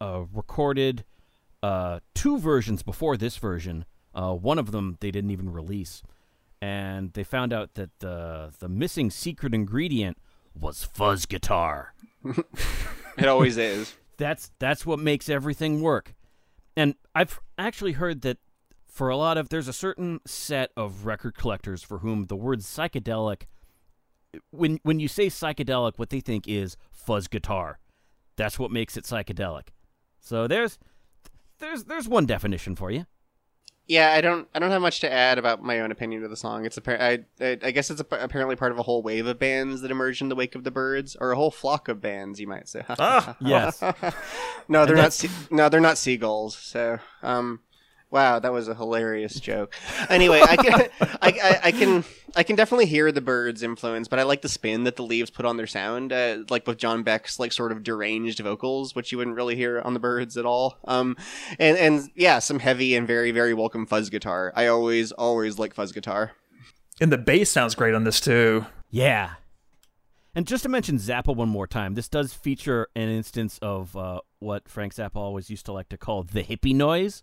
[0.00, 1.04] uh, recorded
[1.62, 3.84] uh, two versions before this version.
[4.14, 6.02] Uh, one of them they didn't even release,
[6.60, 10.18] and they found out that the the missing secret ingredient
[10.54, 11.94] was fuzz guitar.
[13.18, 13.94] It always is.
[14.16, 16.14] That's that's what makes everything work.
[16.76, 18.38] And I've actually heard that
[18.86, 22.60] for a lot of there's a certain set of record collectors for whom the word
[22.60, 23.42] psychedelic
[24.50, 27.78] when when you say psychedelic what they think is fuzz guitar.
[28.36, 29.68] That's what makes it psychedelic.
[30.20, 30.78] So there's
[31.62, 33.06] there's there's one definition for you.
[33.88, 34.46] Yeah, I don't.
[34.54, 36.64] I don't have much to add about my own opinion of the song.
[36.64, 39.40] It's appar- I, I, I guess it's a, apparently part of a whole wave of
[39.40, 42.38] bands that emerged in the wake of the Byrds, or a whole flock of bands,
[42.38, 42.84] you might say.
[42.88, 43.82] Ah, Yes.
[44.68, 45.12] no, they're not.
[45.12, 46.56] Se- no, they're not seagulls.
[46.56, 47.58] So, um,
[48.12, 49.74] wow, that was a hilarious joke.
[50.08, 52.04] Anyway, I can, I, I, I can,
[52.36, 55.30] I can definitely hear the Byrds' influence, but I like the spin that the Leaves
[55.30, 59.10] put on their sound, uh, like with John Beck's like sort of deranged vocals, which
[59.10, 60.76] you wouldn't really hear on the Byrds at all.
[60.84, 61.16] Um,
[61.58, 64.52] and and yeah, some heavy and very very welcome fuzz guitar.
[64.54, 66.32] I always always like fuzz guitar.
[67.00, 68.66] and the bass sounds great on this too.
[68.90, 69.34] Yeah.
[70.34, 74.20] And just to mention Zappa one more time, this does feature an instance of uh,
[74.38, 77.22] what Frank Zappa always used to like to call the hippie noise.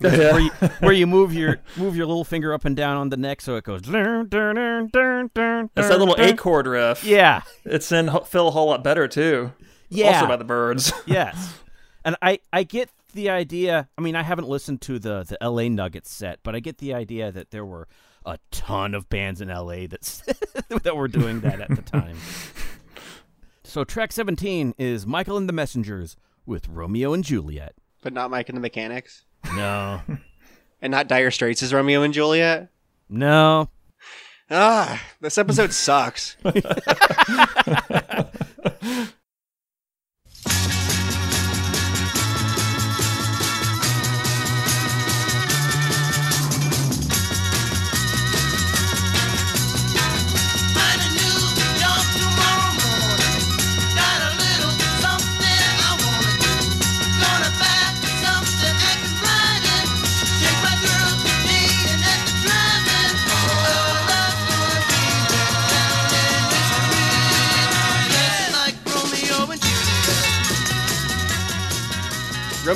[0.00, 3.16] Where, you, where you move your move your little finger up and down on the
[3.16, 3.82] neck so it goes.
[3.82, 6.28] That's that little dun.
[6.28, 7.04] A chord riff.
[7.04, 7.42] Yeah.
[7.64, 9.52] It's in Ho- Feel a whole lot better too.
[9.90, 10.14] Yeah.
[10.14, 10.92] Also by the Byrds.
[11.06, 11.58] yes.
[12.04, 13.88] And I, I get the idea.
[13.98, 16.94] I mean, I haven't listened to the, the LA Nuggets set, but I get the
[16.94, 17.88] idea that there were
[18.24, 20.22] a ton of bands in LA that's,
[20.82, 22.16] that were doing that at the time.
[23.64, 27.74] So, track 17 is Michael and the Messengers with Romeo and Juliet.
[28.02, 30.02] But not Mike and the Mechanics, No.
[30.82, 32.68] and not Dire Straits' is Romeo and Juliet.
[33.08, 33.68] no.
[34.52, 36.36] Ah, this episode sucks.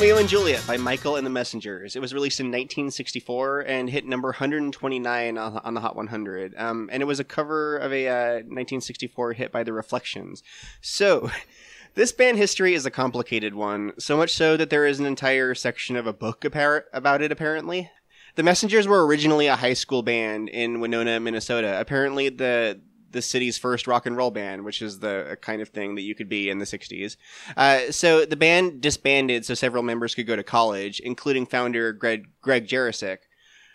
[0.05, 1.97] Romeo and Juliet by Michael and the Messengers.
[1.97, 6.55] It was released in 1964 and hit number 129 on, the Hot 100.
[6.59, 10.43] Um, and it was a cover of a uh, 1964 hit by The Reflections.
[10.83, 11.31] So,
[11.95, 15.55] this band history is a complicated one, so much so that there is an entire
[15.55, 17.91] section of a book about it, apparently.
[18.35, 21.81] The Messengers were originally a high school band in Winona, Minnesota.
[21.81, 22.79] Apparently, the
[23.15, 26.15] the city's first rock and roll band, which is the kind of thing that you
[26.15, 27.17] could be in the 60s.
[27.57, 32.29] Uh, so the band disbanded so several members could go to college, including founder Greg,
[32.43, 33.19] Greg Jarosik,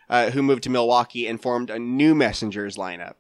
[0.10, 3.16] uh, who moved to Milwaukee and formed a new Messengers lineup.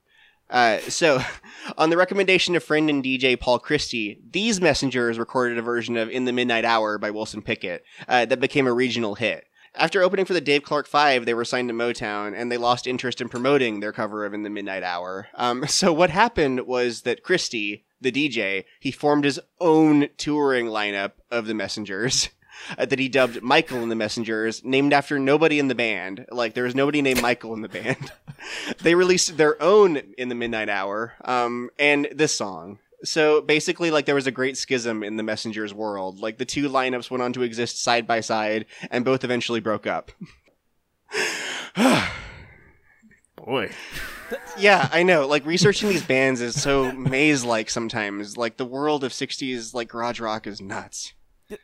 [0.49, 1.21] Uh, so,
[1.77, 6.09] on the recommendation of friend and DJ Paul Christie, these Messengers recorded a version of
[6.09, 9.45] In the Midnight Hour by Wilson Pickett uh, that became a regional hit.
[9.75, 12.87] After opening for the Dave Clark Five, they were signed to Motown, and they lost
[12.87, 17.01] interest in promoting their cover of "In the Midnight Hour." Um, so what happened was
[17.01, 22.29] that Christie, the DJ, he formed his own touring lineup of the Messengers.
[22.77, 26.25] uh, that he dubbed Michael and the Messengers, named after nobody in the band.
[26.31, 28.11] Like there was nobody named Michael in the band.
[28.81, 32.79] they released their own in the midnight hour, um, and this song.
[33.03, 36.19] So basically, like there was a great schism in the Messengers world.
[36.19, 39.87] Like the two lineups went on to exist side by side, and both eventually broke
[39.87, 40.11] up.
[43.35, 43.71] Boy.
[44.57, 45.27] yeah, I know.
[45.27, 48.37] Like researching these bands is so maze-like sometimes.
[48.37, 51.13] Like the world of '60s like garage rock is nuts.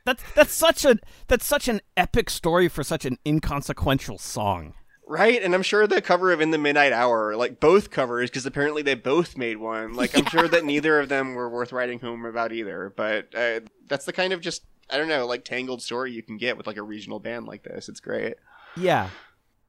[0.05, 4.73] That's that's such a that's such an epic story for such an inconsequential song.
[5.07, 8.45] Right, and I'm sure the cover of In the Midnight Hour, like both covers, because
[8.45, 9.93] apparently they both made one.
[9.93, 12.91] Like I'm sure that neither of them were worth writing home about either.
[12.95, 16.37] But uh, that's the kind of just I don't know, like tangled story you can
[16.37, 17.87] get with like a regional band like this.
[17.87, 18.35] It's great.
[18.75, 19.09] Yeah,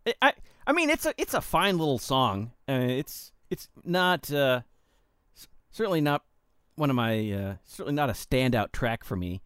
[0.06, 0.32] I I,
[0.66, 2.52] I mean it's a it's a fine little song.
[2.68, 4.62] Uh, it's it's not uh,
[5.70, 6.22] certainly not
[6.76, 9.42] one of my uh, certainly not a standout track for me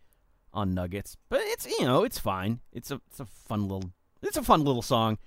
[0.53, 2.61] on Nuggets, but it's you know it's fine.
[2.73, 3.91] It's a it's a fun little
[4.23, 5.19] it's a fun little song.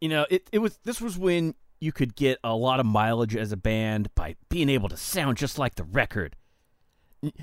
[0.00, 3.34] You know it it was this was when you could get a lot of mileage
[3.34, 6.36] as a band by being able to sound just like the record.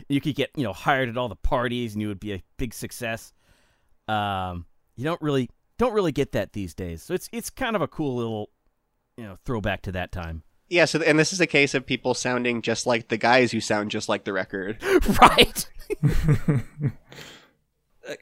[0.08, 2.44] You could get you know hired at all the parties and you would be a
[2.58, 3.34] big success.
[4.08, 7.04] Um, you don't really don't really get that these days.
[7.04, 8.50] So it's it's kind of a cool little
[9.18, 10.44] you know throwback to that time.
[10.70, 10.86] Yeah.
[10.86, 13.92] So and this is a case of people sounding just like the guys who sound
[13.92, 14.84] just like the record.
[15.22, 15.70] right.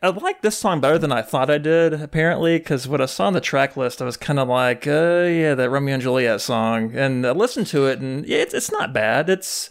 [0.02, 3.28] I like this song better than I thought I did, apparently, because when I saw
[3.28, 6.42] on the track list, I was kind of like, uh, yeah, that Romeo and Juliet
[6.42, 6.96] song.
[6.96, 9.30] And I listened to it, and yeah, it's, it's not bad.
[9.30, 9.70] It's,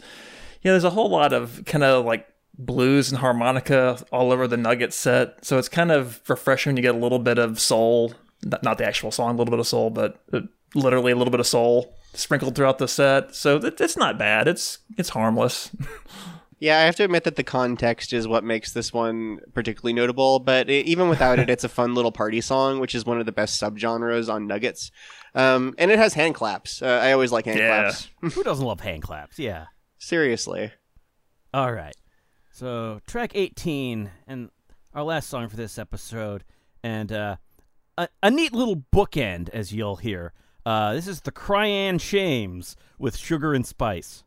[0.62, 4.46] you know, there's a whole lot of kind of like blues and harmonica all over
[4.46, 5.44] the Nugget set.
[5.44, 9.10] So it's kind of refreshing to get a little bit of soul, not, the actual
[9.10, 10.40] song, a little bit of soul, but uh,
[10.74, 13.34] literally a little bit of soul sprinkled throughout the set.
[13.34, 14.46] So it's not bad.
[14.46, 15.70] It's, it's harmless.
[16.64, 20.38] Yeah, I have to admit that the context is what makes this one particularly notable,
[20.38, 23.26] but i even without it, it's a fun little party song, which is one of
[23.26, 24.90] the best subgenres on Nuggets.
[25.34, 26.80] Um, and it has hand claps.
[26.80, 27.82] Uh, I always like hand Yeah.
[27.82, 28.08] claps.
[28.34, 29.38] Who doesn't love hand claps?
[29.38, 29.66] Yeah.
[29.98, 30.72] Seriously.
[31.52, 31.94] All right.
[32.50, 34.48] So track 18 and
[34.94, 36.44] our last song for this episode
[36.82, 37.36] and uh,
[37.98, 40.32] a, a neat little bookend as you'll hear.
[40.64, 44.24] Uh, this is the Cryan Shames with Sugar and Spice.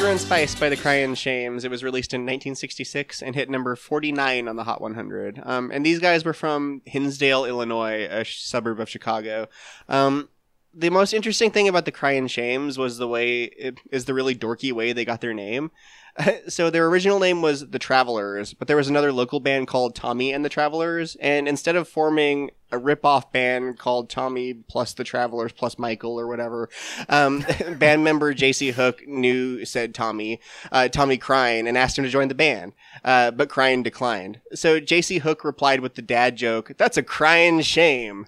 [0.00, 1.62] Sugar and Spice by the Cryan Shames.
[1.62, 5.42] It was released in 1966 and hit number 49 on the Hot 100.
[5.44, 9.48] Um, and these guys were from Hinsdale, Illinois, a sh- suburb of Chicago.
[9.90, 10.30] Um,
[10.72, 14.72] the most interesting thing about the Cryan Shames was the way is the really dorky
[14.72, 15.70] way they got their name.
[16.48, 20.32] so their original name was the Travelers, but there was another local band called Tommy
[20.32, 25.52] and the Travelers, and instead of forming a rip-off band called Tommy plus the Travelers
[25.52, 26.68] plus Michael or whatever,
[27.08, 27.44] um,
[27.78, 28.70] band member J.C.
[28.70, 30.40] Hooke knew said Tommy,
[30.70, 32.72] uh, Tommy Crine, and asked him to join the band,
[33.04, 34.40] uh, but Crine declined.
[34.54, 35.18] So J.C.
[35.18, 38.26] Hooke replied with the dad joke, "That's a crying shame."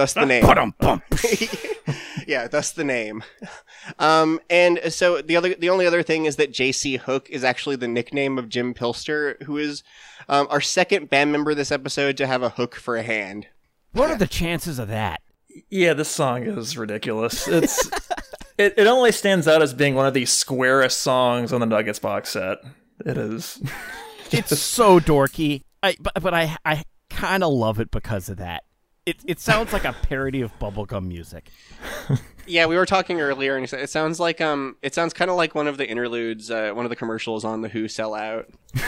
[0.00, 0.74] Thus the name.
[2.26, 3.24] Yeah, that's the name.
[3.98, 6.96] Um, and so the other, the only other thing is that J.C.
[6.96, 9.82] Hooke is actually the nickname of Jim Pilster, who is
[10.28, 13.48] um, our second band member this episode to have a hook for a hand.
[13.92, 15.22] What are the chances of that?
[15.70, 17.48] Yeah, this song is ridiculous.
[17.48, 17.90] It's
[18.58, 21.98] it, it only stands out as being one of the squarest songs on the Nuggets
[21.98, 22.58] box set.
[23.04, 23.60] It is.
[24.32, 25.62] It's so dorky.
[25.82, 28.62] I but, but I I kind of love it because of that.
[29.06, 31.50] It it sounds like a parody of bubblegum music.
[32.46, 35.54] Yeah, we were talking earlier, and it sounds like um, it sounds kind of like
[35.54, 38.48] one of the interludes, uh, one of the commercials on the Who sell out.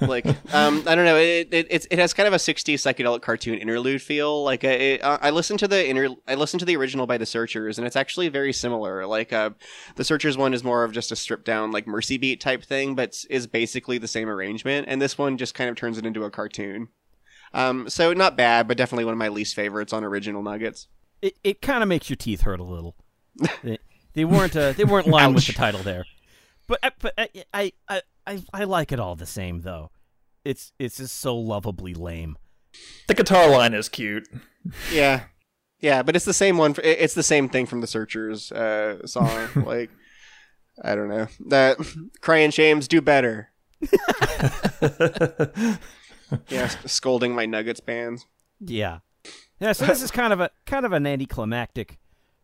[0.00, 3.22] like um, I don't know, it, it it's it has kind of a '60s psychedelic
[3.22, 4.42] cartoon interlude feel.
[4.42, 7.16] Like uh, it, uh, I listened to the inter- I listened to the original by
[7.16, 9.06] the Searchers, and it's actually very similar.
[9.06, 9.50] Like uh,
[9.96, 12.96] the Searchers one is more of just a stripped down like Mersey Beat type thing,
[12.96, 16.24] but is basically the same arrangement, and this one just kind of turns it into
[16.24, 16.88] a cartoon.
[17.52, 20.86] Um, so not bad, but definitely one of my least favorites on original Nuggets.
[21.22, 22.94] It it kind of makes your teeth hurt a little.
[23.62, 23.78] they,
[24.14, 26.04] they weren't uh, they weren't lined with the title there,
[26.66, 29.90] but I- but I, I I I I like it all the same though.
[30.44, 32.36] It's it's just so lovably lame.
[33.08, 34.28] The guitar line is cute.
[34.92, 35.24] Yeah,
[35.80, 36.72] yeah, but it's the same one.
[36.74, 39.48] For, it's the same thing from the Searchers uh, song.
[39.66, 39.90] like,
[40.82, 41.76] I don't know that
[42.20, 43.50] Cryan Shames do better.
[46.48, 48.26] yeah, scolding my Nuggets fans.
[48.60, 49.00] Yeah.
[49.60, 51.98] Yeah, so this is kind of a kind of an anticlimactic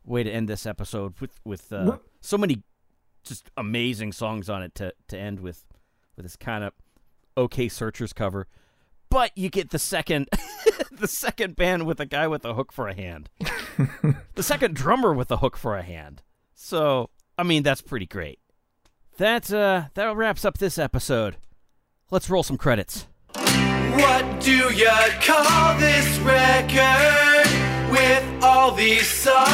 [0.05, 2.63] way to end this episode with with uh, so many
[3.25, 5.65] just amazing songs on it to to end with
[6.17, 6.73] with this kind of
[7.37, 8.47] okay searchers cover.
[9.09, 10.29] But you get the second
[10.93, 13.31] the second band with a guy with a hook for a hand.
[14.35, 16.23] the second drummer with a hook for a hand.
[16.55, 18.41] So, I mean, that's pretty great.
[19.19, 21.37] That uh that wraps up this episode.
[22.11, 23.07] Let's roll some credits.
[23.97, 24.89] What do you
[25.23, 27.47] call this record
[27.91, 29.47] with all these songs?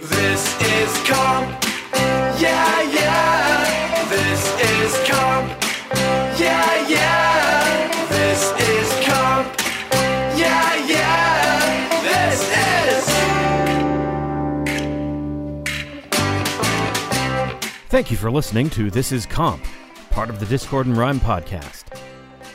[0.00, 1.64] This is comp.
[2.40, 4.04] Yeah, yeah.
[4.08, 5.48] This is comp.
[6.38, 8.06] Yeah, yeah.
[8.08, 9.46] This is comp.
[10.36, 12.02] Yeah, yeah.
[12.02, 13.04] This is.
[17.88, 19.64] Thank you for listening to This Is Comp,
[20.14, 21.98] part of the Discord and Rhyme podcast.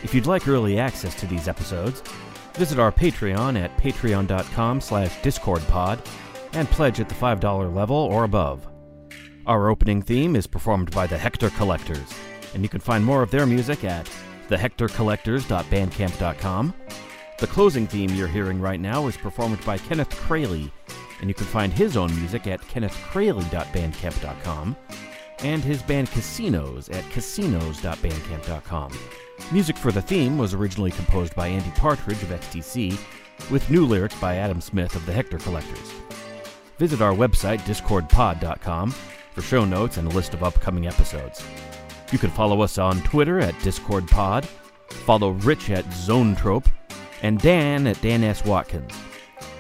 [0.02, 2.02] If you'd like early access to these episodes,
[2.54, 6.00] visit our Patreon at patreon.com slash discordpod
[6.54, 8.66] and pledge at the $5 level or above.
[9.46, 12.14] Our opening theme is performed by the Hector Collectors,
[12.54, 14.10] and you can find more of their music at
[14.48, 16.74] thehectorcollectors.bandcamp.com.
[17.40, 20.72] The closing theme you're hearing right now is performed by Kenneth Kraylie,
[21.20, 24.78] and you can find his own music at kennethkraylie.bandcamp.com
[25.44, 28.92] and his band Casinos at casinos.bandcamp.com.
[29.52, 32.98] Music for the theme was originally composed by Andy Partridge of XTC,
[33.50, 35.94] with new lyrics by Adam Smith of the Hector Collectors.
[36.78, 38.92] Visit our website, discordpod.com,
[39.34, 41.44] for show notes and a list of upcoming episodes.
[42.12, 44.46] You can follow us on Twitter at DiscordPod,
[45.06, 46.66] follow Rich at Zonetrope,
[47.22, 48.44] and Dan at Dan S.
[48.44, 48.94] Watkins.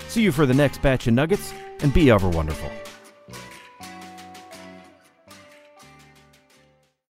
[0.07, 2.71] See you for the next batch of nuggets, and be ever wonderful.